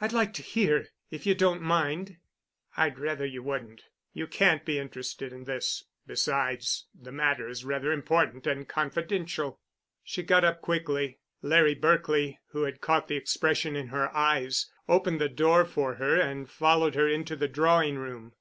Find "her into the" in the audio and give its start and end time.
16.94-17.48